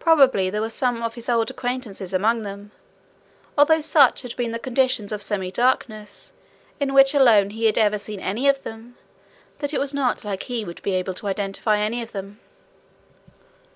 Probably 0.00 0.50
there 0.50 0.60
were 0.60 0.68
some 0.68 1.00
of 1.00 1.14
his 1.14 1.28
old 1.28 1.48
acquaintances 1.48 2.12
among 2.12 2.42
them, 2.42 2.72
although 3.56 3.78
such 3.78 4.22
had 4.22 4.34
been 4.34 4.50
the 4.50 4.58
conditions 4.58 5.12
of 5.12 5.22
semi 5.22 5.52
darkness, 5.52 6.32
in 6.80 6.92
which 6.92 7.14
alone 7.14 7.50
he 7.50 7.66
had 7.66 7.78
ever 7.78 7.98
seen 7.98 8.18
any 8.18 8.48
of 8.48 8.64
them, 8.64 8.98
that 9.60 9.72
it 9.72 9.78
was 9.78 9.94
not 9.94 10.24
like 10.24 10.42
he 10.42 10.64
would 10.64 10.82
be 10.82 10.90
able 10.94 11.14
to 11.14 11.28
identify 11.28 11.78
any 11.78 12.02
of 12.02 12.10
them. 12.10 12.40